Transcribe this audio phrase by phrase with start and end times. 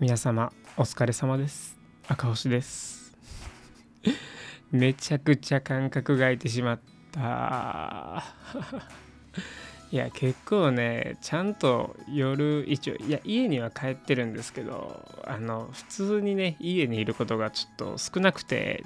[0.00, 1.76] 皆様お疲れ様です。
[2.06, 3.12] 赤星です。
[4.70, 8.22] めちゃくちゃ感覚が空いてしまった。
[9.90, 18.84] いや結構ねちゃんと夜一応いや家には帰ってるんですけどあの普通にね家にいることがちょっと少なくて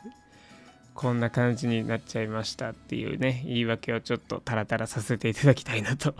[0.94, 6.14] こんな感じになっちゃいましたっていうね言い訳をちょっとタラタラさせていただきたいなと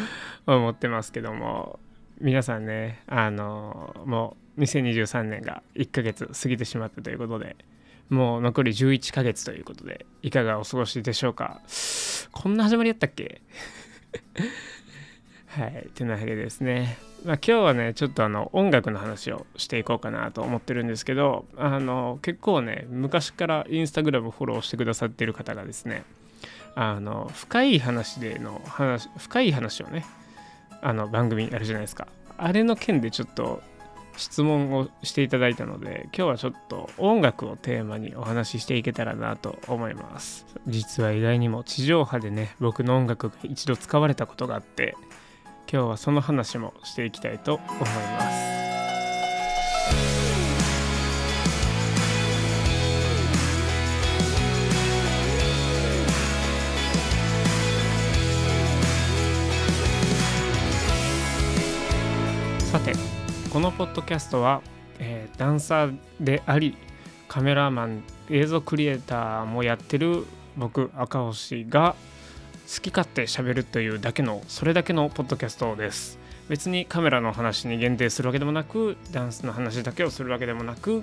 [0.46, 1.80] 思ってますけども。
[2.20, 7.56] 皆さんねあのもう2023年が1ヶ月過ぎてしまったということで
[8.10, 11.60] もう残り11ヶ月ということでいかがお過ごしでしょうか。
[12.32, 13.42] こんな始まりやったっけ？
[15.48, 26.04] はいてなわけですね、まあ、今日はねちょっとあの音楽の話をしていこうかなと思ってるんですけどあの結構ね昔からインスタグラムフォローしてくださってる方がですね
[26.74, 30.04] あの深い話での話深い話をね
[30.82, 32.08] あの番組あるじゃないですか。
[32.36, 33.62] あれの件でちょっと
[34.16, 40.46] 質問をしていただいたので今日はちょっと音楽をテーマにお話ししていけたらなと思います。
[40.66, 44.96] 実は意外にも地上波でね僕の音楽が一度使われたことがあって
[45.70, 48.47] 今日はその話もしていきたいと思います。
[63.58, 64.62] このポッドキャストは、
[65.00, 66.76] えー、ダンサーであり
[67.26, 71.96] カメラマン映像クリエイターもやってる僕赤星が
[72.72, 76.20] 好き勝手喋るというだけのそれだけのポッドキャストです。
[76.48, 81.02] 別にカメラの話に限定するわけでもなくダンスの話だけをするわけでもなく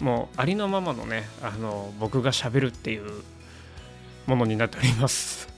[0.00, 3.22] もうありのままのねあの僕が喋るっていう
[4.26, 5.57] ものになっております。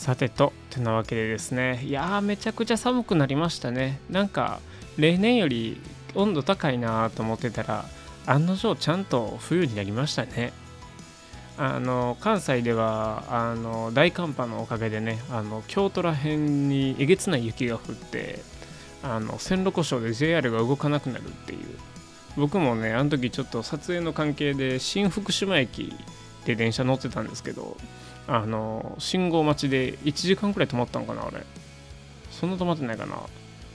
[0.00, 1.82] さてとてなわけでですね。
[1.84, 4.00] いやーめちゃくちゃ寒くなりましたね。
[4.08, 4.60] なんか
[4.96, 5.78] 例年より
[6.14, 7.84] 温度高いなと思ってたら
[8.24, 10.54] 案の定ちゃんと冬になりましたね。
[11.58, 18.40] あの関西ではあの大寒波のおかげでねあの京都ら辺にえげつない雪が降って
[19.02, 21.58] あの線路故障で JR が動かなくなるっていう。
[22.38, 25.94] 僕もねあの時ちょっと撮影の関係で新福島駅
[26.46, 27.76] で電車乗ってたんですけど
[28.32, 31.44] あの信号待ちで1時間くらい止まったんかなあれ。
[32.30, 33.16] そんな止まってないかな。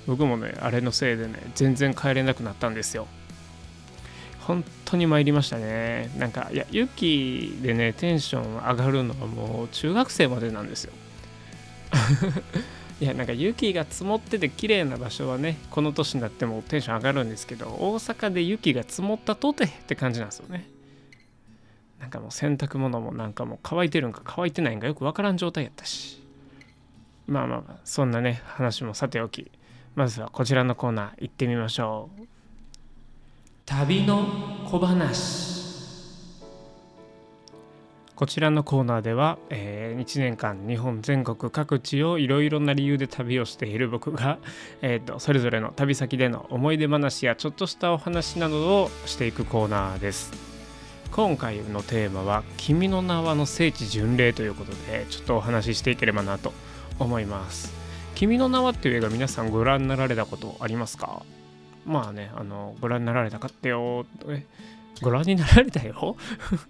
[0.08, 3.06] 僕もねあれのせいでね全然帰れなくなったんですよ。
[4.40, 6.10] 本当に参りましたね。
[6.18, 10.94] なんかいや雪でねテンション上がるのはもう中学生までなんですよ。
[13.02, 20.70] いやなんか雪が積もってて綺麗な場所はねこの年になってもテンション上がるんですけど大阪で雪が積もったとてって感じなんですよね。
[22.00, 26.22] なんかもう洗濯物もなんかもう乾いてるんか乾いてないんかよくわからん状態やったし。
[27.28, 29.52] まあまあまあそんなね話もさておき。
[29.96, 32.28] まずはこちらのコーナー行ってみましょう。
[33.66, 34.26] 旅の
[34.70, 35.56] 小話。
[38.16, 44.38] こちらのコーナーでは、えー、1年間日本全国各地をいろいろな理由で旅をしている僕が、
[44.82, 50.55] えーと、それぞれの旅先での思い出話やちょっとしたお話などをしていくコーナーです。
[51.16, 56.52] 今回のテーマは「君の名は」の聖地巡礼ということでちょっとお話ししていければなと
[57.00, 57.74] 思います。
[58.16, 61.24] 君の名はっていう映画皆さんご覧になられたことありますか？
[61.86, 64.44] まあね、あの、ご覧になられたかってよ、え、
[65.02, 66.16] ご覧になられたよ？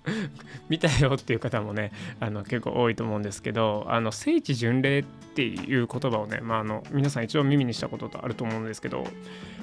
[0.70, 9.06] 見たよっていう方もね、あの結構多いと思うんですけど、あの聖地巡礼っていう言葉をね、まあ、あの皆さん一応耳にしたこととあると思うんですけど、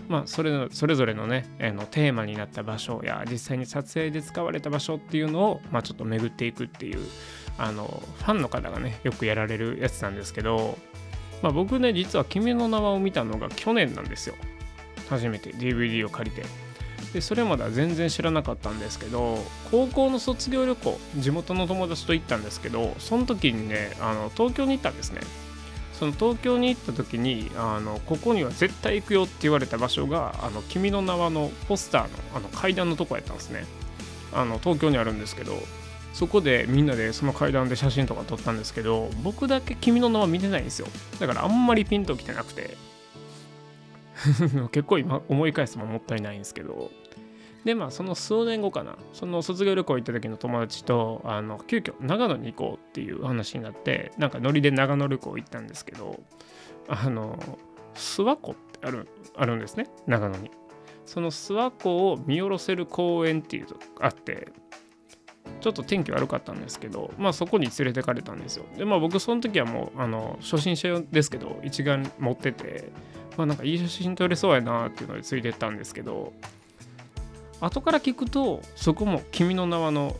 [0.08, 7.00] まあ、それそれぞれのね、あのテーマになった場所や実際に撮影で使われた場所っていうのを、まあ、ちょっと巡っていくっていう
[7.58, 10.78] あのファンの方がねよくやられるやつなんですけど、
[11.42, 14.34] まあ、僕ね実は「君の名は」を見たのが去年なんですよ。
[15.08, 16.42] 初めて DVD を借りて
[17.12, 19.38] でそれまでは全然知らなかったんですけど
[19.70, 25.20] 高校の卒業旅行地元の友達と行ったんですけどその時にねあの東京に行ったんですね。
[25.92, 33.66] その東京に行った時にあのここには絶対行くよって言われた場所が「あの君の名は」のポスターのあの階段のとこやったんですね。
[34.32, 35.62] あの東京にあるんですけど
[36.12, 40.88] そこでみんなでその階段で写真とか撮ったんですけど僕だけ君の名は見てないんですよ。
[41.20, 42.76] だからあんまりピンときてなくて。
[44.72, 46.90] 結構今思い返すももったいないんですけど。
[47.64, 56.20] でまあその数年後かなその卒業旅行行った時の友達とあの急遽長野に行こうっていう話になってなんかノリで長野旅行行ったんですけど
[56.88, 57.38] あの
[57.94, 60.50] 諏訪湖ってあるあるんですね長野に
[61.06, 64.48] その諏訪湖を見下ろせる公園っていうとあって
[65.60, 68.64] ちょっと天気悪かったんですけど、まあそこに連れてかれたんですよ。
[68.76, 72.90] で、まあ僕その時はもう、あの、初心者ですけど、一眼持ってて、
[73.36, 76.32] まあなんかいい写真撮れそうやなっていうのでついてったんですけど
[77.62, 80.16] 後から聞くとそこも「君の名はの」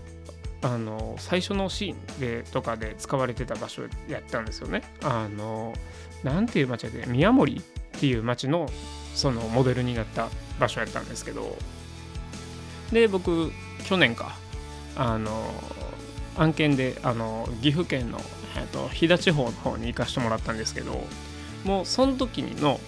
[0.65, 4.83] あの最初のシーンでとかで使われてた場所やったんですよね。
[5.03, 5.75] あの
[6.23, 7.61] なんていう町で宮森っ
[7.99, 8.69] ていう町の
[9.13, 10.29] そのモデルになった
[10.61, 11.57] 場所やったんですけど
[12.93, 13.51] で僕
[13.85, 14.37] 去年か
[14.97, 15.53] あの
[16.39, 18.21] 案件であの岐阜県の、
[18.57, 21.05] えっと、飛騨地方の方に行かしてもらったんですけど
[21.65, 22.79] もうその時の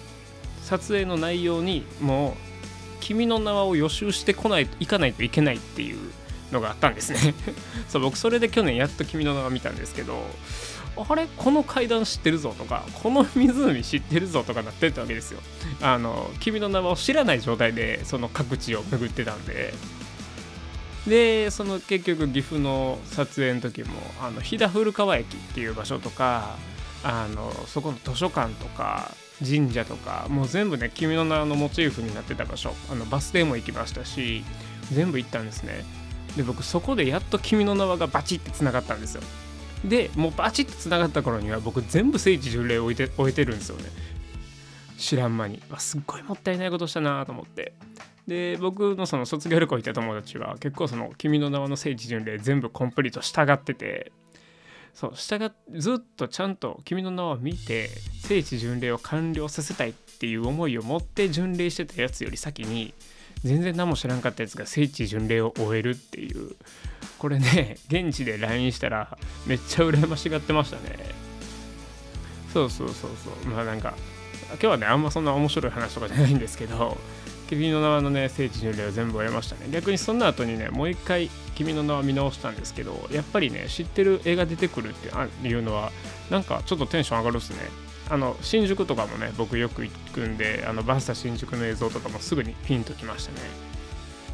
[0.63, 2.33] 撮影の内容にもう
[3.05, 5.97] 「君の名は」を予習してこない行かないといけないっていう
[6.51, 7.35] のがあったんですね。
[7.87, 10.25] そう僕それで去年やっと「君の名は」見たんですけど
[10.97, 15.39] あれこの階段知ってるぞとかこの湖知ってるぞとかなってたわけですよ。
[15.81, 19.73] あの君の名はを知らない状態でその各地を巡ってたんで。
[21.05, 26.55] でその結局岐阜の撮影の時もあの飛騨古川駅っていう場所とか
[27.03, 29.11] あのそこの図書館とか
[29.43, 34.43] 神社とかもう全部ね君の名のモチーフになってた場所あのバス停も行きましたし
[34.91, 35.83] 全部行ったんですね。
[36.37, 39.21] で僕そこでやっと君の名はがバチッてつながったんですよ。
[39.83, 43.85] でもうバチッとつながった頃には僕全部聖地巡礼を置いて終えてるんですよね。
[44.97, 45.61] 知らん間に。
[45.77, 47.73] すっごいもったいないことしたなと思って。
[48.27, 54.11] で僕のその卒業旅行行った友達は結構その「君の名は」の聖地巡礼全部コンプリート従ってて
[54.95, 57.89] そう従ずっとちゃんと「君の名は」見て
[58.23, 62.93] 聖地巡礼を完了させたいっていう思いを持って巡礼してたやつより先に
[63.43, 66.55] 全然何も知らんかったやつが聖地巡礼を終えるっていう。
[67.19, 70.97] これね現地で LINE したらめっちゃ羨ましがってましたね。
[72.53, 73.11] そうそうそう
[73.43, 73.51] そう。
[73.51, 73.95] まあなんか
[74.51, 76.97] 今日はねあんまそんな面白い話とかじゃないんですけど
[77.49, 79.67] 君の名はのね聖地巡礼を全部終えましたね。
[79.71, 85.07] 逆にその後にねもう一回君の名は見直したんですけどやっぱりね知ってる映画出てくるって
[85.47, 85.91] いうのは
[86.29, 87.57] なんかちょっとテンション上がるっすね。
[88.09, 93.37] あの新宿とかもね僕よく行くんであのバスタ新宿の映像とかもすぐにピンときましたね。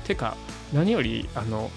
[0.06, 0.36] てか
[0.74, 1.70] 何よりあの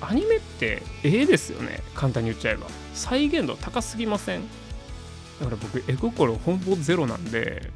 [0.00, 1.80] アニメってええですよね。
[1.94, 2.66] 簡単に言っちゃえば。
[2.94, 4.42] 再現度高すぎません？
[5.40, 7.70] だから僕絵心ほぼゼロなんで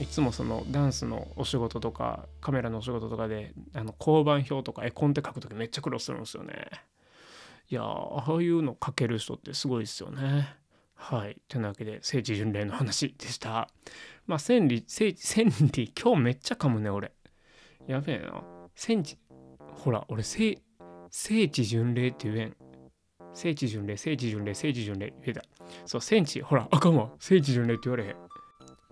[0.00, 6.54] いつもそのダンスのお仕事とかカメラのお仕事とかであの交番表とか絵コンテ書く時めっちゃ苦労するんですよね
[7.70, 10.56] いやああいうの書ける人ってすごいですよね
[10.96, 11.36] はい。
[11.46, 13.68] というわけで、聖地巡礼の話でした。
[14.26, 17.12] まあ、千里、聖地、千里、今日めっちゃ噛むね、俺。
[17.86, 18.42] やべえな。
[18.74, 19.18] 千地、
[19.58, 20.58] ほら、俺、聖、
[21.10, 22.56] 聖地巡礼って言えん。
[23.34, 25.42] 聖地巡礼、聖地巡礼、聖地巡礼、言えた。
[25.84, 27.10] そう、聖地、ほら、あかんわ。
[27.20, 28.16] 聖地巡礼って言われへん。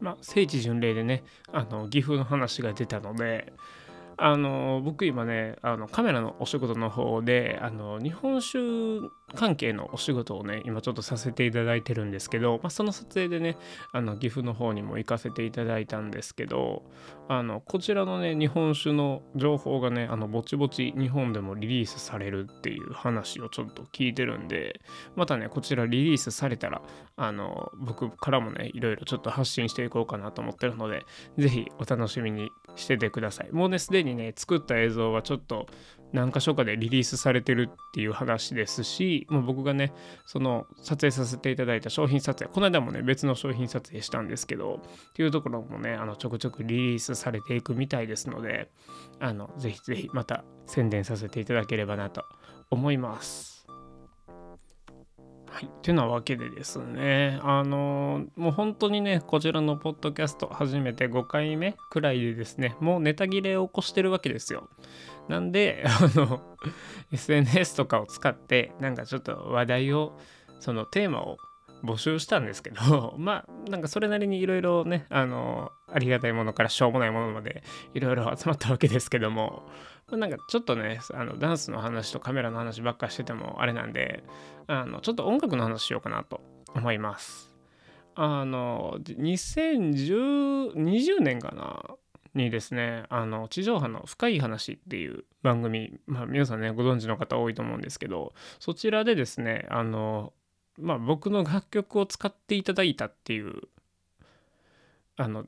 [0.05, 3.55] まあ、聖地巡礼でね、あの、岐阜の話が出たので、
[4.17, 8.59] あの僕今ねあのカメラのお仕事の方であの日本酒
[9.35, 13.57] 関係のお仕事をね今ちょっとさせていただいてるんですけど、まあ、その撮影でね
[13.93, 16.85] あの岐阜の方にも行かせていただいたんですけど
[17.29, 24.81] あのこちらのね日本酒の情報がねあのぼちぼち日本でもリリースされるっていう話をちょっと聞いてるんで
[25.17, 26.83] またねこちらリリースされたら
[27.17, 31.05] あの僕からもねいろいろちょっと発信していこうかなと思ってるので
[31.39, 33.53] 是非お楽しみにしててください。
[33.53, 35.67] もうねすでににね作った映像はちょっと
[36.15, 39.93] 何か所かでリリースされてるっていう話ですし、もう僕がね、
[40.27, 44.81] その撮影させていただいた商品撮影、この間もね、別の商品撮影したんですけど、
[45.11, 48.71] っていうところもね、あのちょくちょくリリースされていくみたいですので、
[49.19, 52.23] あのぜひぜひまた宣伝させていただければなと
[52.71, 53.54] 思います。
[55.55, 55.71] はい。
[55.83, 64.69] てなわけでですね、あのもう本当にね、こちらのポッドキャスト初めて5回目くらいでですね、もうネタ切れを起こしてるわけですよ。
[65.29, 66.41] なんで、 あの、
[67.13, 70.19] SNS とかを使って、なんかちょっと話題を、
[70.59, 71.37] そのテーマを
[71.85, 77.63] 募集したんですけど、 まあ、なんかそれなりにいろいろね、あの、ありがたいものからしょうもないものまで
[77.93, 79.69] いろいろ集まったわけですけども
[80.11, 84.25] ま、なんかちょっとね、あのダンスの話とカメラの話ばっかしててもあれなんで、
[84.67, 86.41] あのちょっと音楽の話しようかなと
[86.75, 87.51] 思います。
[88.15, 91.97] あの、2020年かな
[92.35, 100.33] にですね、あの地上波の深い話っていう番組、まあ皆さんね、ご存知の方多いと思うんですけど、そちらでですね、あの、
[100.79, 103.63] まあ僕の楽曲を使っていただいたっていう、
[105.17, 105.45] あの、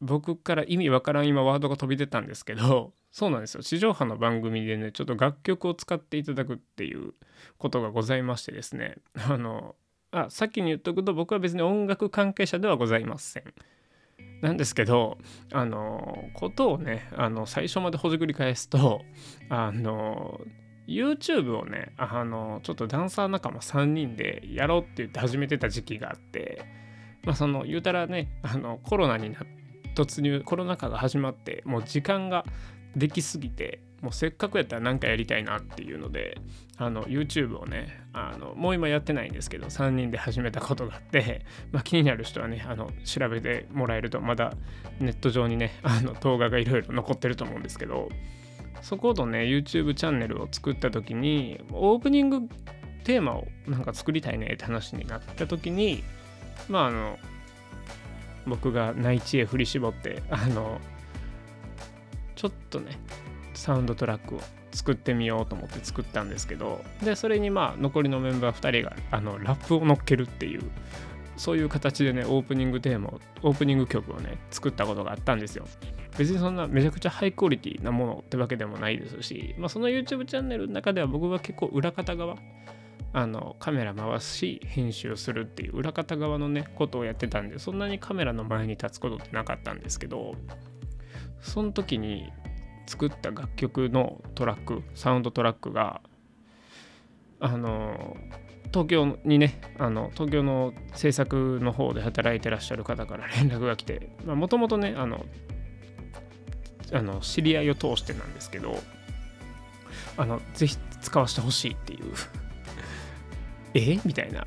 [0.00, 7.12] 僕から意味わからん今ワードが飛び出たんですけど そうなんですよ地上波の番組でねちょっと楽曲を使っていただくっていう
[7.58, 8.96] ことがございましてですね
[9.28, 9.76] あの
[10.10, 13.44] あ先に言っとくと僕は別に音楽関係者ではございません。
[14.42, 15.18] なんですけど
[15.52, 19.02] あのことをねあの最初までほじくり返すと
[19.50, 20.40] あの
[20.90, 26.64] YouTube をねあのちょっとダンサー仲間3人でやろうって言って始めてた時期があって
[27.22, 29.40] まあその言うたらねあのコロナにな
[29.94, 32.44] 突入コロナ禍が始まってもう時間が
[32.96, 36.38] できすぎてもうせっかくやったら何かやりたいなっていうので
[36.78, 44.54] あの YouTube をねあのもう今やってないんですけど3人で始めたことがあって、 まあ、気になる人はねあの調べてもらえるとまだ
[44.98, 48.08] ネット上にねあの動画がいろいろ残ってると思うんですけど
[48.82, 52.48] そことね YouTube チャンネルを作った時にオープニング
[53.04, 56.02] テーマをなんか作りたいねって話になった時に
[56.68, 57.18] まああの
[58.46, 60.80] 僕が内地へ振り絞ってあの
[62.36, 62.98] ちょっとね
[63.54, 64.40] サウンドトラックを
[64.72, 70.62] 作ってみようと思って作ったんですけどでそれにまあ残りのメンバー2人があのラップを乗っけるっていう
[71.36, 75.66] そういう形でねオープニングテーマをオープニング曲をね作ったことがあったんですよ。
[76.18, 82.36] 別にそんなめちゃくちゃハイクオリティなものってわけでもないですし、まあ、その YouTube チャンネルの中では僕は結構裏方側
[83.12, 90.34] あのカメラ回すし編集するっていう裏方側のねことをやってたんでそんなにカメラの前に立つことってなかったんですけど
[91.40, 92.32] その時に
[92.86, 96.00] 作った楽曲のトラックサウンドトラックが
[97.40, 98.16] あの
[98.72, 105.24] 東京にねあの東京の制作の方で働いてらっしゃる方から連絡が来てもともとねあの
[106.92, 108.80] あの知り合いを通してなんですけど
[110.16, 112.12] あのぜひ使わせてほしいっていう。
[113.74, 114.00] え？
[114.04, 114.46] みたいな。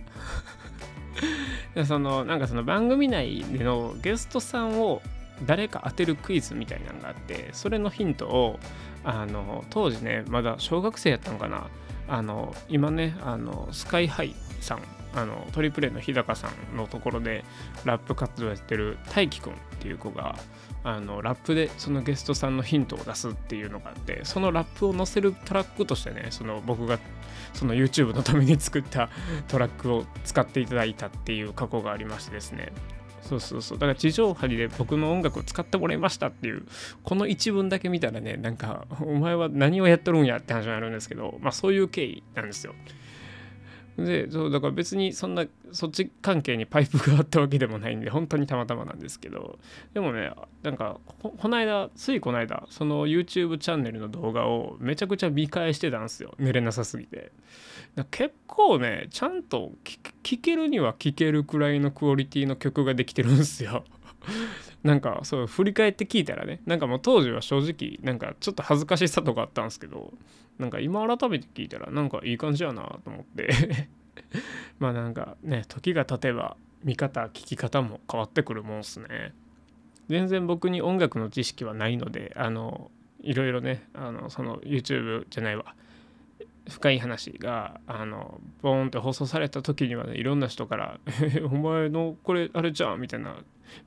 [1.86, 5.02] そのなんかその番組内でのゲストさんを
[5.46, 8.60] 誰か当てるクイズみたいなのがあってそれのヒントを
[9.04, 11.68] あの当時ねまだ小学生やったのかな。
[12.08, 14.82] あの今ねあのスカイハイさん
[15.15, 17.43] あのトリプレの日高さんのところで
[17.86, 20.36] ラップ活動やってる大輝くんっていう子が
[20.84, 27.00] あのラップでそのゲストさんのヒントを出すっていうのがあってそのラップを載せるトラックとしてねその僕が
[27.53, 29.10] その YouTube のために作った
[29.48, 32.72] トラックを使っていただいたっていう過去がありましてですね。
[33.22, 33.77] そうそうそう。
[33.77, 36.63] だから地上波で僕の音楽を使ってもらいましたっていう
[37.03, 42.74] この一文だけ見たらねなんかお前は何をやっとるんやって話になるんですけどまあそういう経緯なんですよ。
[43.98, 49.60] でそうだから別にそんなそっち関係にパイプがあったわけでもないんで本当にたまたまなんですけど。
[49.94, 50.32] でもね
[50.64, 56.34] なんかこの間ついこの間その YouTube チャンネルの動画をめちゃくちゃ見返してたんですよ。
[56.40, 57.32] 寝れなさすぎて。
[58.10, 59.72] 結構ねちゃんと
[60.24, 63.84] 聴けるには聴けるくらいのクオリティの曲ができてるんですよ。
[64.84, 70.13] なんかそう振り返って聞いたらねなんかもう当時は正直なんかちょっと恥ずかしさとかあったんですけど
[70.60, 73.90] なんか今改めて聞いたらなんかいい感じやなと思って。
[74.80, 79.34] まあなんかね時が経てば見方聞き方も変わってくるもんすね。
[80.10, 85.75] 全然僕に音楽の知識はないのであのいろいろねあのその YouTube じゃないわ。
[86.70, 91.00] 深い話があのボーンって放送された時にはねいろんな人から
[91.52, 93.36] 「お前のこれあれじゃん」みたいな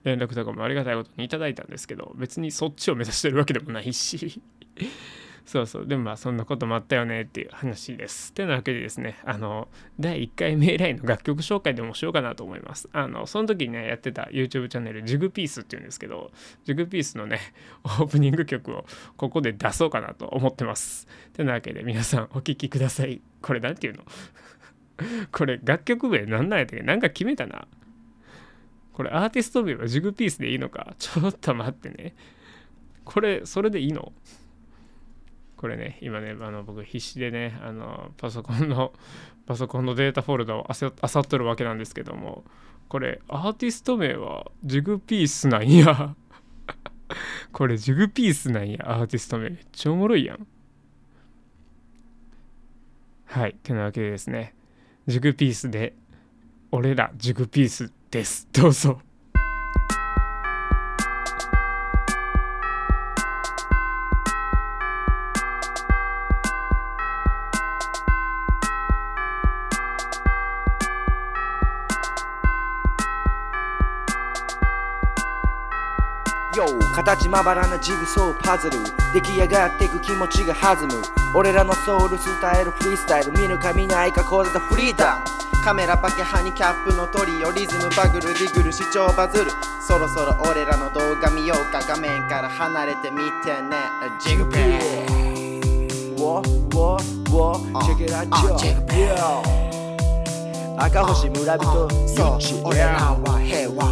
[0.05, 4.41] 連絡とかもありがたいことにいただいたんですけど別にそっちを目指してるわけでもないし
[5.47, 8.33] そうそうでもまあそんなこともあったよねっていう話です。
[8.33, 9.69] てなわけでですねあの
[10.01, 12.89] 第1回目以来の楽曲紹介でもしようかなと思います。
[12.93, 16.33] あのその時にねやってた YouTube チャンネルジグピースっていうんですけど
[16.65, 17.39] ジグピースのね
[17.85, 21.07] オープニング曲をここで出そうかなと思ってます。
[21.33, 23.21] てなわけで皆さんお聴きください。
[23.41, 24.05] これ何て言うの？
[25.31, 26.83] これ楽曲名何なんやったっけ？
[26.85, 27.69] なんか決めたな。
[28.97, 30.95] これアーティスト名はジグピースでいいのか？
[30.99, 32.17] ちょっと待ってね。
[33.05, 34.11] これ、それでいいの？
[35.59, 38.95] これね、今ね、あの僕必死でね、あのパソコンの、
[39.45, 40.89] パソコンのデータフォルダをあさ
[41.21, 42.43] っとるわけなんですけども、
[42.89, 46.17] これ、アーティスト名はジグピースなんや。
[47.53, 49.51] これ、ジグピースなんや、アーティスト名。
[49.51, 50.47] めっちゃおもろいやん。
[53.27, 54.55] はい、てなわけでですね、
[55.07, 55.95] ジグピースで、
[56.71, 58.49] 俺らジグピースです。
[58.53, 59.01] どうぞ。
[76.97, 78.79] 形まばらなジグソーパズル。
[79.13, 80.95] 出来上がってく気持ちが弾む。
[81.35, 83.33] 俺らのソウルスタイルフリースタイル。
[83.33, 85.25] 見るか見ないかこれだフリーダム
[85.63, 89.51] カメラパケハニキャップのトリオリズムバグルディグル視聴バズる。
[89.87, 93.77] そろそろ俺らの動画見ようか画面から離れてみてね。
[94.19, 96.41] ジグピー Whoa,
[96.73, 96.97] whoa,
[97.29, 98.57] whoa, check it out, yo.
[100.79, 102.65] 赤星村人そう。
[102.65, 103.85] 俺らは平和。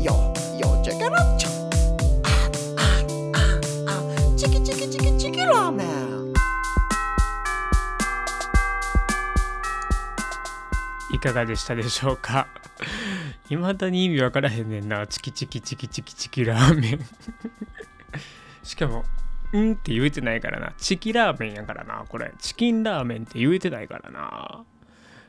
[0.00, 0.14] Yo,
[0.58, 1.49] yo, check it out, チ
[11.20, 12.46] いかがでしたでしょうか？
[13.50, 15.06] いまだに意味わからへんねんな。
[15.06, 17.00] チキチキチキチキチキラーメン。
[18.64, 19.04] しかも
[19.52, 20.72] 「ん」って言えてないからな。
[20.78, 22.32] チキラーメンやからなこれ。
[22.38, 24.64] チキンラーメンって言えてないからな。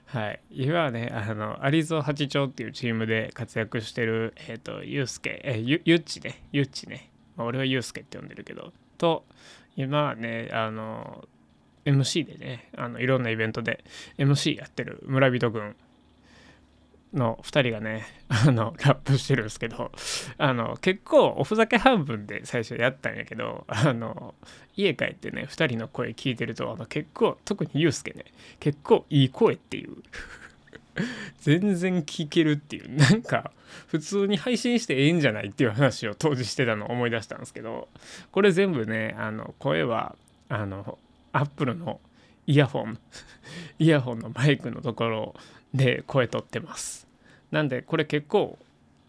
[0.06, 0.40] はい。
[0.50, 5.42] 今はねあの有蔵八丁っていうチームで活躍してるえっ、ー、とユうスケ。
[5.44, 6.46] えゆゆっちね。
[6.54, 8.72] ゆっちね、まあ、俺はユうスケって呼んでるけど。
[8.98, 9.26] と
[9.76, 11.28] 今はねあの
[11.86, 13.84] MC でねあのいろんなイベントで
[14.18, 15.76] MC やってる村人君
[17.14, 19.92] の2人がねあのラップしてるんですけど
[20.38, 24.34] あの結構おふざけ半分で最初やったんやけどあの
[24.76, 28.26] 家帰ってね2人の声聞いてるとあの結構特にユうスケね
[28.60, 29.98] 結構いい声っていう
[31.40, 33.52] 全然聞けるっていうなんか
[33.88, 37.90] 普通に配信してええんじゃないっていう話を当時してたのを思い出したんですけど
[38.32, 40.16] これ全部ねあの声は
[40.50, 40.98] あの
[41.34, 42.00] アップルの
[42.48, 43.00] イヤホン
[43.80, 45.36] イヤホンのマイクのところ
[45.74, 47.08] で声取ってます。
[47.52, 48.58] なんでこれ結構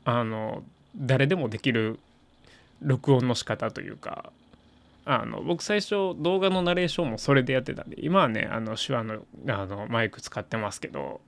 [0.05, 0.64] あの
[0.97, 1.99] 誰でもできる
[2.81, 4.33] 録音の仕方というか
[5.05, 11.21] あの僕最初動画のナレーションもそれでやってたんで今はねあの手話のあのマイク使ってますけど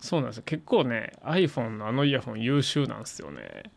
[0.00, 0.42] そうなんですよ。
[0.44, 3.70] 結構ね iPhone のあのイヤホン優秀なんですよね。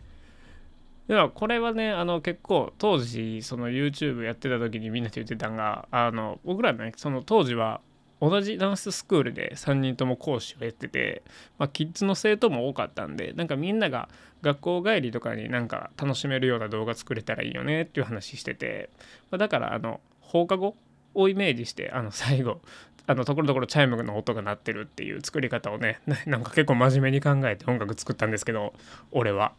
[1.08, 7.82] ではこれはねあの結構当時その YouTube やってた時にみんなで言ってたんがあの僕らねその当時は
[8.22, 11.22] 同じダンススクールで3人とも講師をやってて、
[11.60, 14.10] まあ、キッズの生徒も多かったんでなんかみんなが
[14.42, 18.90] 学校帰りとかになんか楽しめるような動画作れたらいいよねっていう話してて、
[19.32, 20.76] まあ、だからあの放課後
[21.14, 22.62] をイメージしてあの最後
[23.08, 28.74] あのところどころチャイムの音が鳴ってるっていう作り方をねなんか結構真面目に考えて音楽作ったんですけど
[29.12, 29.54] 俺は。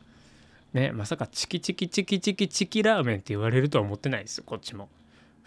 [0.72, 4.88] ねまさかチキチキチキチキチキラーメンって言われるとは思ってないですよこっちも。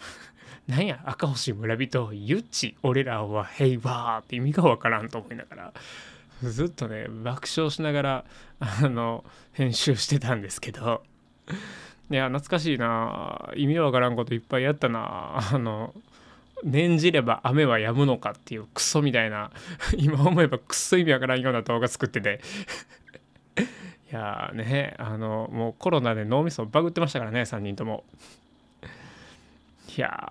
[0.66, 5.72] なんや赤星村人ゆっち俺らは平和って意味がわからんと思いながら。
[6.42, 8.24] ずっとね爆笑しながら
[8.60, 11.02] あの編集してたんですけど。
[12.10, 13.50] いや懐かしいな。
[13.56, 15.38] 意味わからんこといっぱいやったな。
[15.52, 15.94] あの
[16.64, 19.50] 念じれば雨は止むのかっていうクソみたいな。
[19.96, 22.40] 今思えばクソ意味わからんような動画作ってて。
[24.10, 28.04] いやねあのもうコロナで脳みそバグってましたからね3人とも。
[29.96, 30.28] いや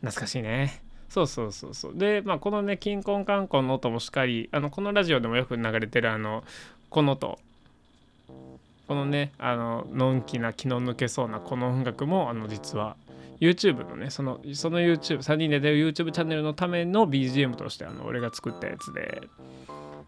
[0.00, 0.80] 懐かしいね。
[1.08, 1.98] そうそうそうそう。
[1.98, 6.44] でまあこのね「金婚観光の音」もしっかりあのこのラジオでもよく流れてるあの
[6.88, 7.38] この音。
[8.86, 12.96] このねあののんきな気の抜けそうなこの音楽もあの実は
[13.40, 19.22] YouTube のねそのその YouTube3 人で出る YouTube チャンネルのための BGM としてあの俺が作ったやつで。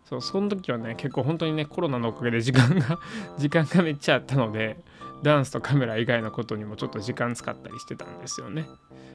[0.04, 2.98] そうその時はね結構本当にねコロナのおかげで時間が
[3.38, 4.78] 時間がめっちゃあったので
[5.22, 8.68] ダンスとカメラ以外のことにもちょっと時間使ったりしてたんですよね。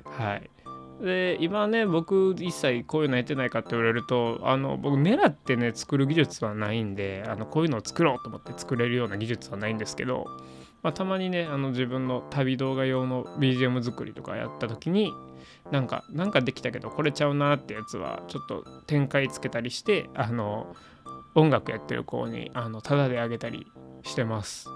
[0.05, 0.49] はい。
[1.01, 10.27] で今ね僕一切こういうのやってないかって言われるとあの僕狙ってね作る技術はないんであのこういうのを作ろうと思って作れるような技術はないんですけど、
[10.83, 15.13] まあ、たまにねあの自分の旅動画用の BGM 作りとかやった時に
[15.71, 20.75] なんかなんかできたけどこれちゃうなってやつはちょっと展開つけたりしてあの
[21.35, 23.67] 音楽やってる子にあのタダであげたり
[24.03, 24.67] してます。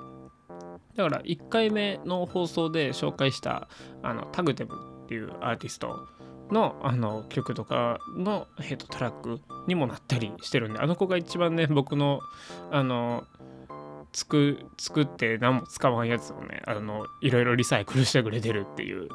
[0.95, 3.67] だから1回目の放送で紹介した
[4.01, 6.07] あのタグテムっていうアーティスト
[6.51, 12.21] のあの曲とかの、えー、とトラックにもなったりしてるんであの子が一番ね僕の
[12.71, 13.25] あの
[14.15, 19.09] 作作って何も使わんやつをねあのいろいろリサイクルしてくれてるっていう。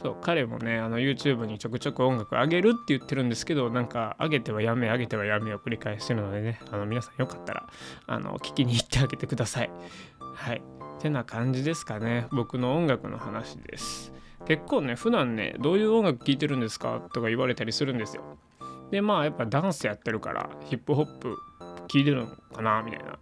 [0.00, 7.66] そう彼もねあの YouTube にちょくちょく音楽上げるって言ってるんですけどなんか上げてはやめ上げてはやめを繰り返してるのでねあの皆さんよかったら
[8.06, 9.70] あの聞きに行ってあげてください。
[10.20, 10.62] はい。
[11.00, 12.26] てな感じですかね。
[12.30, 14.12] 僕の音楽の話です。
[14.46, 17.00] 結構ね普段ねどういう音楽聴いてるんですか？
[17.14, 18.22] とか言われたりするんですよ。
[18.90, 21.36] でまあやっぱダンスやってるからヒップホップ
[21.88, 23.18] 聴いてるのかなみたいな。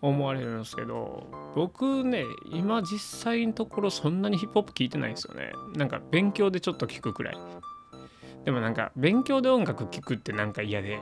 [0.00, 5.52] 思われるんですけど僕ね今実際のところそんなにヒップホップ聴いてないんですよね。
[5.74, 7.38] なんか勉強でちょっと聞くくらい。
[8.44, 11.00] でもなんか勉強で音楽聴くってなんか嫌で。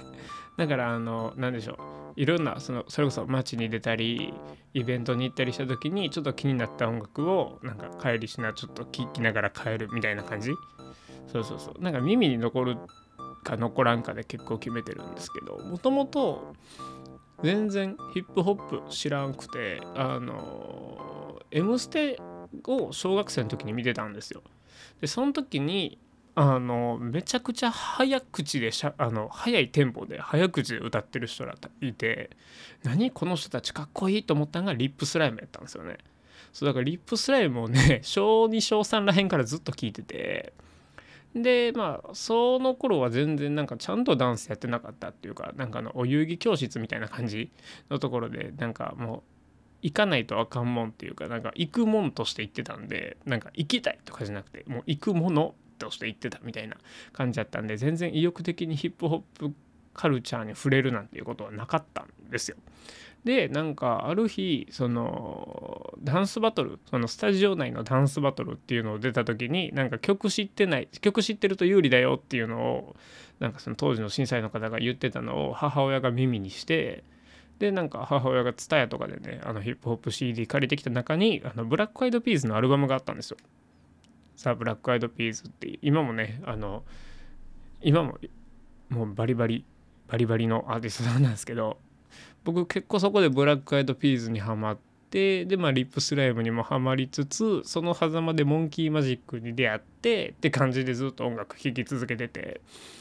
[0.56, 1.72] だからあの何でしょ
[2.16, 2.20] う。
[2.20, 4.32] いろんなそのそれこそ街に出たり
[4.74, 10.52] イベントに行ったりした時にちょっと気になった音楽をなんか帰りしなちょっと聴きながら帰るみたいな感じ。
[11.26, 11.82] そうそうそう。
[11.82, 12.76] なんか耳に残る
[13.44, 16.54] か残らんかで結構決めてるんですけどもともと
[17.42, 22.18] 全然ヒップホップ知らんくてあの「M ステ」
[22.66, 24.42] を小学生の時に見てたんですよ。
[25.00, 25.98] でその時に
[26.36, 32.30] あのめちゃくちゃ早口でしゃあの早いテンポで早口で歌ってる人らいて
[32.82, 35.98] 何この人たちかっこいいと思ったのがリップスライムやったんですよね。
[36.52, 40.52] そうだからリップスライムをね小2小3らへんからずっと聞いてて
[41.34, 47.50] でまあその頃は全然なんかちゃんとダンスやってなかったっていうかなんかのお遊戯教室みたいな感じ
[47.90, 49.22] のところでなんかもう
[49.82, 56.76] 行かないとあかんもんっていうかなんか行くもんとして行ってたんでなんか行きたいとかじゃなくてもう行くものとして行ってたみたいな
[57.12, 59.52] 感じだったんで全然意欲的にヒップホップ
[59.92, 62.56] カルチャーに触れるなんていうことはなかったんですよ。
[63.24, 72.96] でなんかある日そのダンスバトルそのスタジオ内のダンスバトルっていうのを出た時になんか曲知ってない曲知ってると有利だよっていうのを
[73.40, 77.02] なんかその当時の審査員の方が言ってたのを母親が耳にして
[77.58, 83.38] でなんか母親が TSUTAYA とかでねあのヒップホップ CD 借りてきた中にあのブラックアイドピースのアルバムがあったんですよ。
[84.36, 86.82] さあブラックアイドピーズって今もねあの
[87.80, 88.18] 今も
[88.90, 89.64] もうバリバリ
[90.08, 91.78] バリバリのアーティストなんですけど
[92.44, 94.78] 僕結構そこでブラックアイドピーズにはまっ
[95.10, 102.60] てでまあリップスライムにもはまりつつその狭間でモンキーマジックに出会ってって感じでずっと音楽聴き続けてて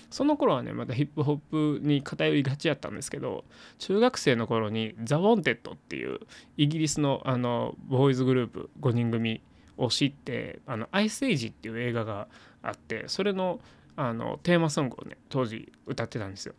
[0.10, 3.44] その頃はねまたヒップホップに偏りがちやったんですけど
[3.80, 6.20] 中学生の頃にザ・ウォンテッドっていう
[6.56, 9.42] イギリスのあのボーイズグループ5人組
[9.78, 12.28] を知ってあのアイスエイジっていう映画が
[12.62, 13.60] あってそれの
[13.96, 16.56] あのテーマソングをね当時歌ってたんですよ。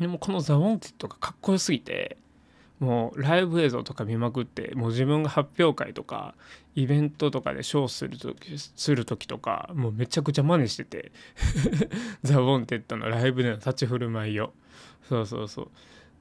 [0.00, 2.16] でもこの「ザ・ウォンテッドがかっこよすぎて
[2.80, 6.34] もうライブ映像とか見まくってもう自分が発表会とか
[6.74, 11.12] イベントとかでショーする時する時とかもうめちゃくちゃ真似してて
[12.22, 14.54] ザ・ウォンテッドのライブでの立ち振る舞いを。
[15.08, 15.68] そうそうそう。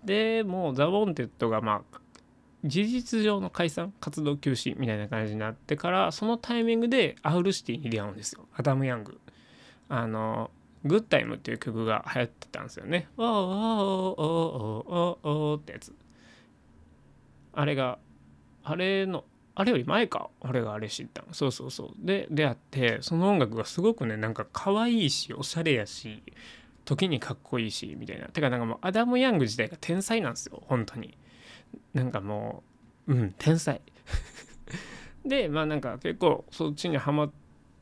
[0.03, 1.99] でもうザ・ウォンテッドがまあ
[2.65, 8.45] 事実上の解散活動休止みたいな感じになってからそのタイミングでアウルシティに出会うんですよ。
[8.53, 9.21] アダム・ヤング。
[9.87, 10.51] あの
[10.85, 13.09] Good Time っていう曲が流行ってたんですよね。
[13.17, 15.93] おーおーおーおーおーおーってやつ。
[17.53, 17.99] あれが、
[18.63, 21.33] あれの、あれより前か、俺があれ知ったの。
[21.33, 21.89] そうそうそう。
[21.97, 26.23] で、出会って、その音楽がすごくね、なんか可愛いし、おしゃれやし、
[26.85, 28.27] 時にかっこいいし、みたいな。
[28.27, 31.17] てか、なんかもう、アダム・ヤング自体が天才なんですよ、本当に。
[31.93, 32.63] なんかも
[33.07, 33.81] う、うん、天才。
[35.25, 37.39] で、まあなんか結構そっちにはまって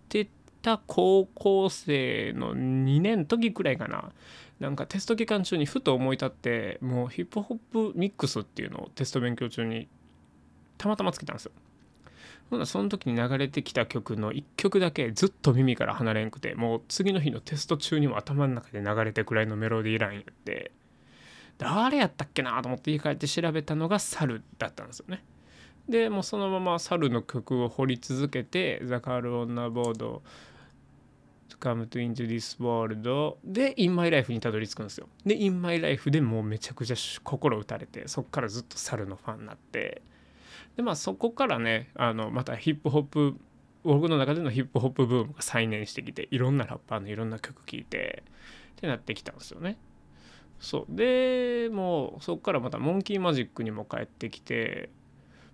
[0.10, 0.30] て
[0.68, 4.12] た高校生の2年時くらいかな
[4.60, 9.88] なんかテスト期間中にふと思い立ってもうヒップホップミックスっていうのをテスト勉強中に
[10.78, 11.54] たまたまつけたんですよ。
[12.50, 20.72] ほなその時に流れてきた曲の1曲だけずっと耳から離れんくてもう次の日のテスト中にも頭の中で流れてくらいのメロディーラインやって
[21.58, 25.24] 誰やったっけなと思って家帰って調べたのが「猿」だったんですよね。
[25.90, 30.22] でもうそのまま猿の曲を掘り続けて「ザ・カール・オンナ・ボード」
[31.60, 35.10] 「Come to Into This World」で「In My Life」にたどり着くんですよ。
[35.26, 40.02] で「In My Life」でもうめちゃくちゃ心打たれてそっからずっと猿のファンになって
[40.76, 43.36] でまあそこからねあのまたヒップホップ
[43.84, 48.24] 僕の中でのヒップホップブームが再燃してきていろんなラッパーのいろんな曲聴いて
[48.78, 49.78] ってなってきたんですよね。
[50.60, 54.90] そうでもうそこからまたモンキーマジックにも帰ってきて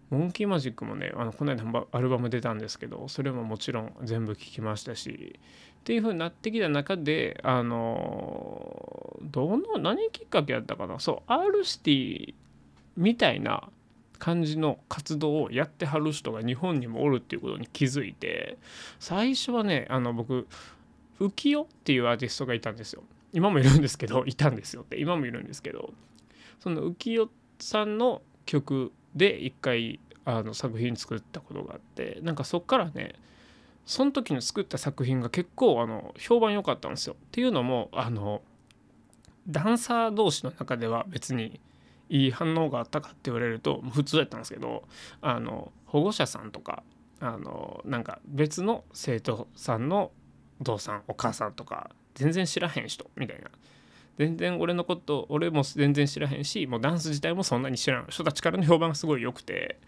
[0.10, 5.40] モンキーマジックもねあのこの間アルバム出たんですけどそれももちろん全部聴きましたし
[5.84, 10.98] っていう風になってきた中であのどの何きっかけやったかな。
[10.98, 12.34] そう R シティ
[12.96, 13.68] みたいな
[14.18, 18.58] 感じの活動をやってはる人が日本にもおるっていうことに気づいて
[18.98, 20.48] 最初はねあの僕
[21.20, 23.04] 浮世っていうアーティストがいたんですよ。
[23.34, 24.98] 今もいるんですけどいたんですよって。
[25.02, 25.94] 今もいるんですけど
[26.62, 33.16] その浮世さんの曲で一回あの作品作ったことがあってなんかそっからね
[33.86, 37.14] その時に作った作品が結構あの評判良かったんですよ。
[37.14, 38.42] っていうのもあの
[39.48, 41.60] ダンサー同士の中では別に
[42.10, 44.84] いい反応があったかって言われると普通だったんですけど
[45.22, 46.84] あの保護者さんとか
[47.20, 50.12] あのなんか別の生徒さんの
[50.62, 53.50] お父さんお母さんとか全然知らへん人みたいな
[54.18, 58.06] 全然俺のこと俺も全然知らへんしもうダンス自体もそんなに知らん。
[58.10, 59.80] 人たちからの評判がすごい良くて。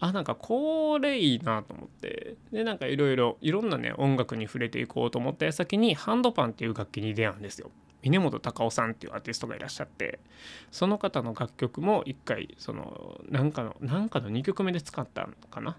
[0.00, 2.36] あなんかこれいいなと思って。
[2.52, 7.70] でなんかいろいろいろんなね音楽に触れていこうと思った矢先にハンドパンっていう楽器に出会うんですよ。
[8.02, 10.18] 峰本隆夫さんっていうアーティストがいらっしゃって。
[10.70, 15.76] その方の楽曲も一回そのなんかのなんかの2曲目で使ったのかな。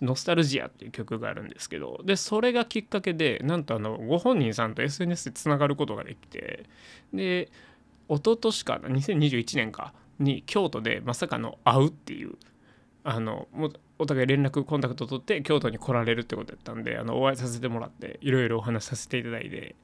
[0.00, 6.64] ノスタルジアっていう曲があるんですけどでそれがきっかけでなんとあのご本人さんと SNS でつながることができて
[7.12, 7.50] で
[8.08, 12.34] 一昨年かな2021年かに京都でまさかの会うっていう
[13.04, 19.74] あのもうお互い連絡コンタクト取って京都に来られるってことやったんであのお会いさせてもらっていろいろお話しさせていただいて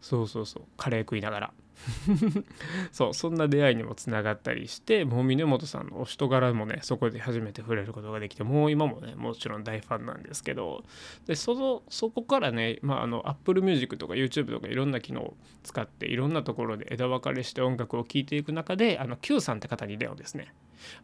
[0.00, 1.52] そうそうそうカレー食いながら。
[2.92, 10.84] そうそんな出会いにもつながったりしてもう峰本さんのお人柄もねそこで初めて触れることができてもう今もねもちろん大ファンなんですけど
[11.26, 20.54] でそのそこからね、まあ、あの Apple Music とか YouTube とかいろんな機能を使っていろんなところで枝分かれして音楽を聴いていく中であの Q さんって方に出会うんですね。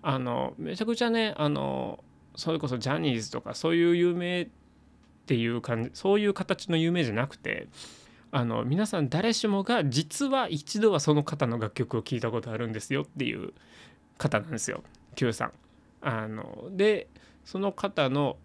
[0.03, 2.03] あのめちゃくちゃねあの
[2.37, 4.49] それこそジャニーズとかそういう有名っ
[5.27, 7.69] ていう感じそういう形の有名じゃなくて
[8.35, 13.53] あの皆さん誰しもが実は一度はその方の楽曲を聴いたことあるんですよっていう
[14.17, 14.83] 方なんですよ
[15.15, 15.53] Q さん。
[16.01, 17.09] あので
[17.45, 18.37] その方の、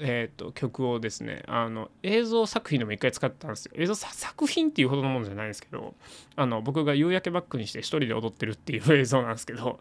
[0.00, 3.72] えーと、曲をですねあの映像作品でも一回使ったんですよ。
[3.76, 5.94] 映像作品っていうほどのものじゃないんですけど
[6.36, 9.80] あの僕が夕焼けバックにして一人で踊ってるっていう映像なんですけど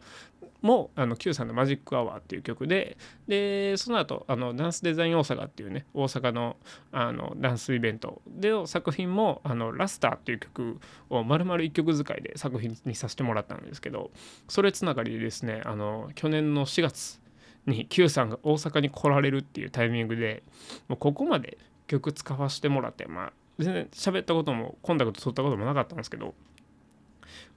[0.63, 2.97] もあの Q さんの「マジックアワー」っていう曲で
[3.27, 6.57] でその後あのダンスデザイン大阪っていうね大阪の
[6.91, 14.11] あのダンスイベントで作品もあのラスターっていう曲を丸々1曲使いで作品にさせてもらったんですけど
[14.47, 17.22] それつながりでですねあの去年の4月
[17.65, 20.43] に Q さんが大阪に来られるっていうタイミングで
[20.87, 26.33] もうここまで曲使わせてもらってまあ全然喋ったこともコンタクト取ったこともなかったんですけど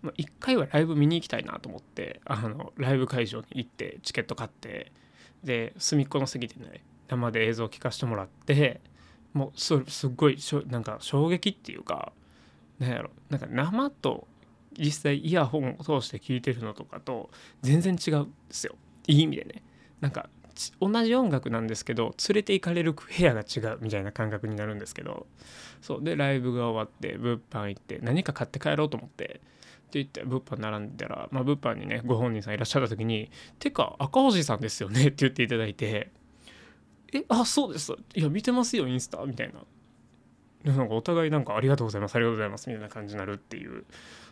[0.02, 4.92] ま、1回はライブ見に行きたいなと思ってあのライブ会場に行ってチケット買って
[5.44, 8.80] で隅っこの席でね生で映像を聞かせてもらって
[9.32, 12.12] もうそすっごいしょなんか衝撃っていうか
[12.78, 14.26] 何やろなんか生と
[14.78, 17.30] 実際イヤホンを通して聴いてるのとかと
[17.62, 18.74] 全然違うんですよ。
[19.06, 19.62] いい意味でね。
[20.06, 20.28] なんか
[20.80, 25.26] 同じ音楽なんですけど連れて行かれる部屋が違うみたいな感覚になるんですけど
[25.82, 29.40] そうでライブが終わって物販行って何か買って帰ろうと思ってって
[29.92, 36.10] 言って物販並んでたら、まあ、物販にねご本人さんいらっしゃった時に「てか赤星さんですよね」って言っていただいて
[37.12, 37.92] 「えあそうです。
[38.14, 39.60] いや見てますよインスタ」みたいな。
[40.72, 43.84] なんかお互いなんかありがとうございますありがとうございますみたいな感じになるっていう。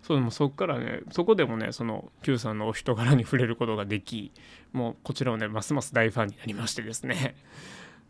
[0.02, 4.32] そうでもそっからねそこでもねその Q さんのお人柄に触れることができ
[4.72, 7.36] もうこちらをねますます大ファンになりましてですね。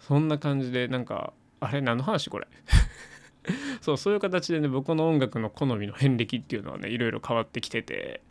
[0.00, 2.48] そんな感じでなんかあれ何の話これ？
[3.80, 8.22] そうそういう形でね僕の音楽の好みの遍歴っていうのはねいろいろ変わってきてて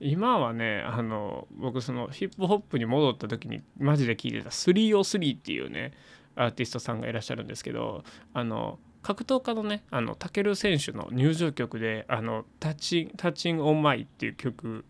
[0.00, 5.92] 今はねあの僕そのヒップホップに戻った時にマジで聴いてた303っていうね
[6.34, 14.84] アーティストさんがいらっしゃるんですけどあの格闘家のねあのタケル選手の入場曲で「あのタッチタッチン・オン・マイ」っていう曲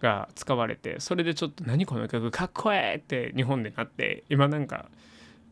[0.00, 4.88] が使われてそれでちょっと「何この曲かっこええ!」って日本でなって今なんか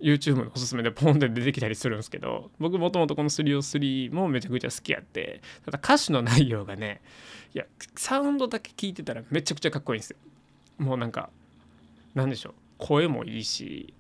[0.00, 7.02] YouTube のおすすめでポンって出てきたりするんですけど僕もともとこの303もめちゃくちゃ好きやってただ歌詞の内容がね
[7.54, 10.16] いやサウンドだけ聞いてたらめちゃくちゃかっこいいんですよ
[10.78, 11.28] もうなんか
[12.14, 13.92] なんでしょう声もいいし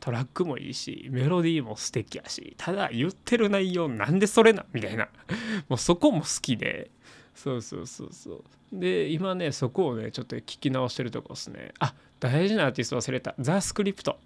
[0.00, 5.08] トラックもいいしメロディーも素敵やしただ言ってる内容なんでそれなみたいな。
[5.68, 6.90] もうそこも好きで。
[7.34, 8.44] そうそうそうそう。
[8.72, 11.72] で今ねそこをねちょっと聞き直してるとこですね。
[11.78, 13.34] あ大事なアーティスト忘れた。
[13.38, 14.18] ザ・スクリプト。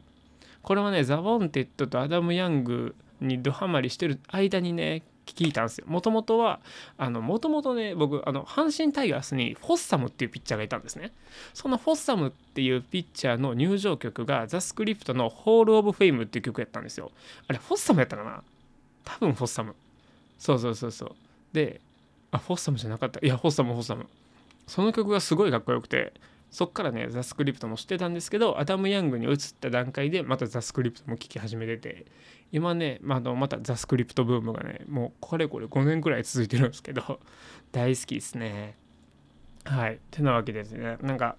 [0.62, 5.86] これはねザ・ウォンテッドとアダム・ヤングにドハマりしてる間にね聞いたんですよ。
[5.88, 6.60] もともとは
[6.98, 11.12] あのもともとね僕あの阪神タイガースにフォッサムっていうピッチャーがいたんですね。
[11.52, 17.10] そのフォッサムっていうピッチャーの入場曲がザ・スクリプトの「ホール・オブ・フェイム」っていう曲やったんですよ。
[17.48, 18.42] あれフォッサムやったかな？
[19.04, 19.74] 多分フォッサム。
[20.38, 21.14] そうそうそうそう。
[21.52, 21.80] で
[22.30, 23.20] あフォッサムじゃなかった。
[23.24, 24.06] いやフォッサムフォッサム。
[24.66, 26.14] その曲がすごいかっこよくて
[26.54, 32.06] そっからねザ・スクリプトも知ってたんですけどアダム・ヤングに移った段階でまたザ・スクリプトも聴き始めてて
[32.52, 37.18] 今ね、まあ、のまたザ・スクリプトブームがねもうかれこれ5年くらい続いてるんですけど
[37.72, 38.76] 大好きですね。
[39.64, 39.98] はい。
[40.12, 40.96] てなわけですね。
[41.02, 41.34] なんか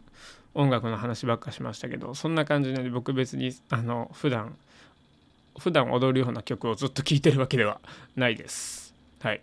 [0.53, 4.57] 音楽の話ばっかしましたけどそんな感じで僕別にあの普段
[5.57, 7.79] 普段踊るような曲をずっと聴いてるわけでは
[8.17, 8.93] ないです。
[9.21, 9.41] はい。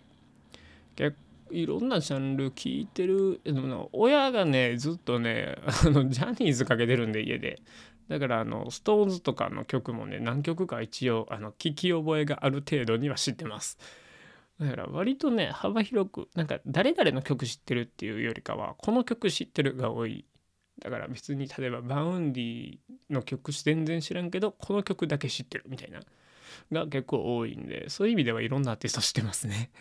[0.95, 1.17] 結
[1.53, 3.41] いろんなジャンル聞いてる。
[3.43, 7.61] でも親がねずっとねあのジャニーズかけてるんで家で。
[8.09, 13.77] だからあの SixTONES とかの曲もね何曲か一応あの聞き覚えがある程度には知ってます。
[14.59, 20.25] だから割とね幅広くなんか誰々の曲知ってるっていうよりかはこの曲知ってるが多い。
[20.79, 22.77] だから別に例えばバウンディ
[23.09, 26.01] の曲全然知らんけどこの曲だけ知ってるみたいな
[26.71, 29.71] が結構多いんでそういう意味ではいろんなアーティスト知ってますね。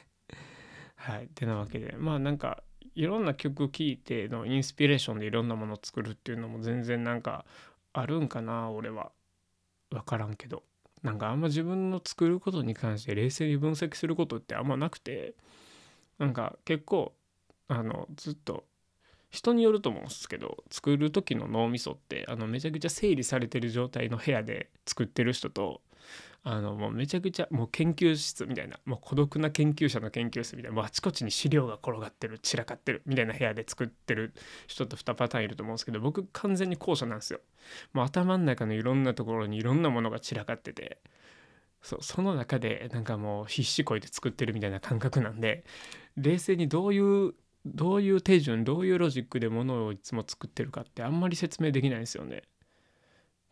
[1.02, 1.28] はい。
[1.34, 2.62] てなわけで、まあなんか、
[2.94, 7.44] いろんな曲聴いてのインスピレーションでいろんなものを作るっていうのも全然なんか
[7.92, 9.10] あるんかな、俺は。
[9.90, 10.62] 分からんけど。
[11.02, 15.34] なんかあんま自分の作ることに関して冷静に分析することってあんまなくて、
[16.18, 17.12] なんか結構、
[17.66, 18.64] あの、ずっと
[19.32, 25.80] 人によると思うんですけど作る時の脳みそってあのめちゃくちゃ整理されてる状態の部屋で作ってる人と
[26.44, 34.35] あのもうめちゃくちゃもう研究室みたいなもう孤独な研究者の研究室みたいなもうあちこちに資料が転がってる散らかってるみたいな部屋で作ってる
[34.66, 37.40] 人と2パターンいると思うんですけど僕完全に後者なんですよ。
[37.92, 40.98] もう頭の中のいろんなところにいろんなものが散らかってて
[41.81, 45.64] そその中でなんかもう必死こいて作ってるみたいな感覚なんで
[46.16, 52.42] 冷静にどういうどういう手順どういうロジックでものをいつも作ってるかってあんまり説明できないですよね。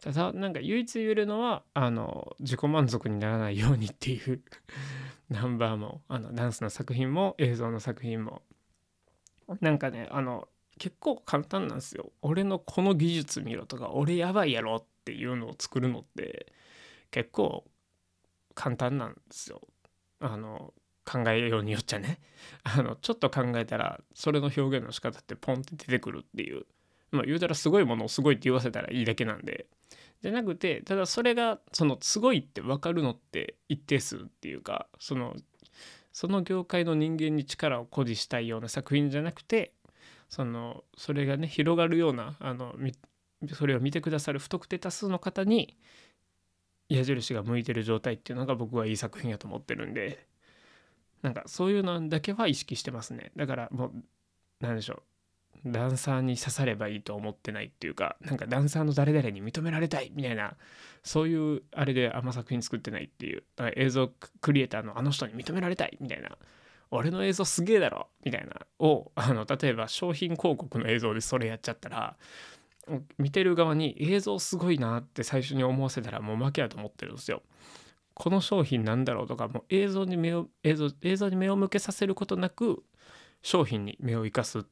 [0.00, 4.42] ただなんか唯一言えるのはあの自己満足にならないようにっていう
[5.28, 8.42] ナンバーもあのダンスの作品も映像の作品も
[9.60, 12.10] なんかねあの結構簡単なんですよ。
[12.22, 16.52] 俺のこの技術見ろとか俺やばいやろっていうのを作るのって
[17.10, 17.66] 結構
[18.54, 19.60] 簡単なんですよ。
[20.20, 20.72] あの
[21.04, 22.20] 考えようによっちゃね
[22.62, 26.64] あのちょっと考えたらそれの表現の仕方ってポンって出てくるっていう
[27.10, 29.66] まあ言うたらすごいものをすごいって言わせたらいいだけなんで
[30.22, 35.34] じゃなくてただそれがそのすごいって分かるのって一定数っていうかその
[36.12, 39.72] その業界の人間に力を誇示したいような作品じゃなくて
[40.28, 42.74] そのそれがね広がるようなあの
[43.54, 45.76] それを見てくださる不特定多数の方に
[46.88, 50.26] 矢印が向いてる状態っていうのが僕はいい作品やと思ってるんで
[51.22, 53.30] なんかそういうのだけは意識してますね。
[53.36, 53.92] だからもう
[54.60, 55.02] 何でしょう。
[55.66, 60.54] ダンサーに刺さればいいと思ってないっていうかなんかダンサーの誰々に認められたいみたいな
[61.02, 66.30] そういうあれであんま作品作ってないっていうだか映像クリエイターのあの人に認められたいみたいな
[66.90, 72.16] 俺の映像すげえだろみたいなをあの例えば商品広告の映像でそれやっちゃったら
[73.18, 77.42] 見てる側に映像すごいなって最初に思わせたらもう負けやと思ってるんですよ。
[78.14, 82.82] この商品なんだろうとかもう映像に目を映像映像に目を向けさせることなく
[83.42, 84.66] 商品に目を生かす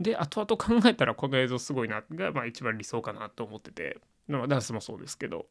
[0.00, 5.46] で後々考えたらこの映像すごいなが、まあ、一番理想かなと思ってて、まあ、ダンスもそうですけど。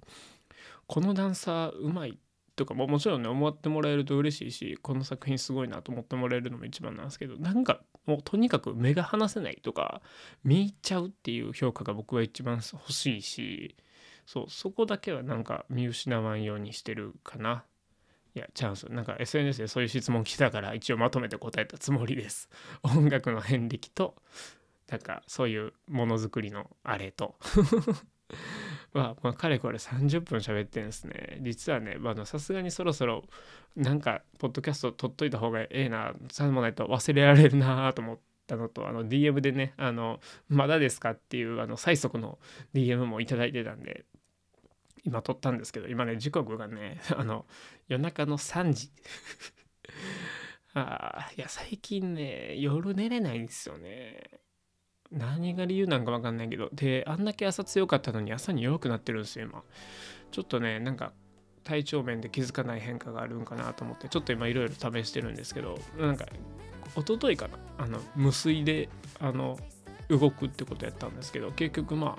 [0.88, 2.20] このダンサーうまい
[2.56, 10.02] とかももちろんね思ってもらえると嬉しいしこの作品すごいなと思ってもらえるのも一番なんですけどなんかもうとにかく目が離せないとか
[10.44, 13.78] 見入っちゃうっていう評価が僕は一番欲しいし
[14.26, 17.64] そうそこだけはなんか見失わんようにしてるかな。
[18.34, 18.84] いやチャンス。
[18.86, 22.50] なんか SNS でそういう質問来たから一応まとめて答えたつもりです。
[22.84, 24.16] 音楽の遍歴と
[24.90, 27.36] なんかそういうものづくりのあれと。
[28.94, 31.40] まあ、まあ、かれこれ30分喋ってんですね。
[31.42, 33.26] 実はねさすがにそろそろ
[33.76, 36.14] なんかポッドキャスト撮っといた方がええな。
[36.32, 42.40] さもないと忘れられるなと思ったのとあの DM でねあのまだですかっていうあの最速の
[42.74, 44.06] DM もいただいてたんで
[45.04, 47.46] 今撮ったんですけど今ね時刻がね あの
[47.88, 48.92] 夜中の3時。
[50.74, 54.24] ああいや最近ね夜寝れないんですよね。
[55.12, 56.70] 何が理由なんか分かんないけど。
[56.72, 59.64] であんだけ朝強かったのに朝に弱くなってるんですよ今。
[60.32, 61.14] ちょっとねなんか
[61.64, 66.26] 体調面で気づかない変化があるんかなと思ってちょっと今いろいろ試してるんですけどなんか
[66.96, 69.60] 一昨日かなあの無水であの
[70.10, 72.18] 動くってことやったんですけど結局ま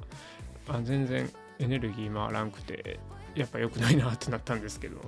[0.68, 1.30] あ全然
[1.62, 3.00] エネルギー回らんくて
[3.34, 5.00] やっぱ良くないなってなったんですけど。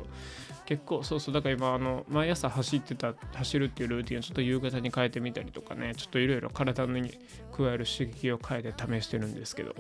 [0.67, 7.19] 結構そうそうだから今あの毎朝走ってた走るっていうルーティンをちょっと夕方に変えてみたりとかねちょっといろいろ体に
[7.55, 9.75] 加える刺激を変えて試してるんですけど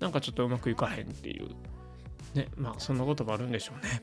[0.00, 1.50] なんかちょっとうまくいかへんっていう。
[2.34, 4.02] ねまあそんなこともあるんでしょうね。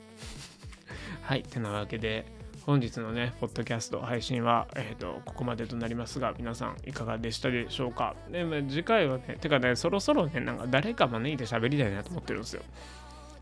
[1.20, 2.24] はいてなわけで
[2.64, 8.14] 本日のね、ポッドキャスト配信は、えーと、ここまでとなりますが、皆さんいかがでしたでしょうか？
[8.30, 12.62] で、まあ、次回はね、てかね、そろそろね、なんか誰か招いて喋りたいなと思ってるんですよ。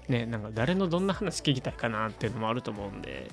[0.08, 3.30] ね、なんか誰のどんな話聞きたいかなっていうのもあると思うんで、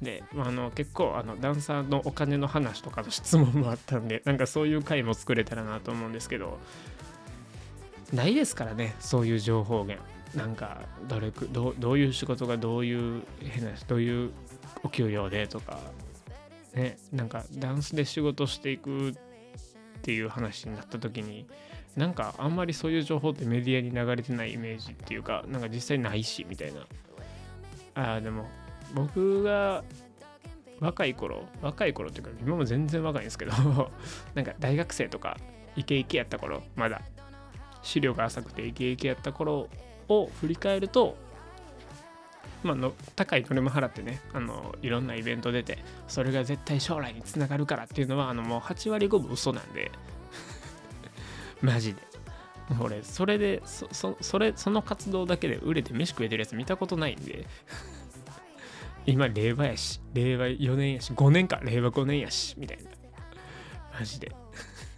[0.00, 6.58] で、まあ、の結構あのダンサーのお金の話とかの質問もあったんで、なんかそういう回も作れたらなと思うんですけど、
[8.12, 10.00] ないですからね、そういう情報源。
[10.34, 14.30] なんかどれどどういう仕事がどういう変などういう
[14.82, 15.78] お給料でとか
[16.74, 19.14] ねなんかダンスで仕事していくっ
[20.02, 21.46] ていう話になった時に
[21.96, 26.86] なんかあんまりそういう情報ってメディアに流れてないイメージっていうかなんか実際ないしみたいな。
[27.94, 28.46] ああでも
[28.94, 29.82] 僕が
[30.80, 33.52] 若い頃若い頃っていうか今も全然若いんですけど
[34.34, 35.38] なんか大学生とか
[35.76, 37.00] イケイケやった頃まだ。
[37.86, 39.68] 資料が浅くてイケイケやった頃
[40.08, 41.16] を振り返ると
[42.66, 49.90] まあ、の高い乗りも払ってねあのいろんなイベント出てそれが絶対将来につながるからっていうのはあのもう8割5分嘘なんで。
[51.62, 52.02] マジで。
[52.80, 57.46] 俺それでそそそれその活動だけで売れて飯食えてるやつ見たことないんで。
[59.06, 62.90] 今令和やし令和4年やし5年か令和5年やしみたいな。
[63.98, 64.32] マジで。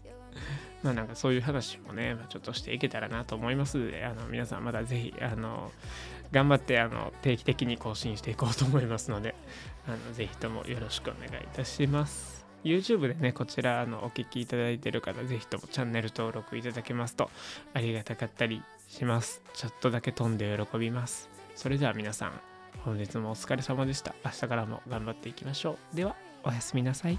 [0.83, 5.71] まあなんかそういう話もね、ま、ちょっとしていけたらなと思いますのであの皆さんまだぜひあの
[6.33, 9.35] 頑張ってあの定期的に更新していこうと思いますので
[9.87, 12.47] あのぜひともよろしくお願いいたします。
[12.65, 17.31] YouTube でねこちらあのお聞きいただいてる方ぜひともチャンネル登録いただけますと
[17.73, 19.43] ありがたかったりします。
[19.55, 21.31] ちょっとだけ飛んで喜びます。
[21.55, 22.41] それでは皆さん
[22.85, 24.15] 本日もお疲れ様でした。
[24.25, 25.97] 明日からも頑張っていきましょう。
[25.97, 27.19] ではおやすみなさい。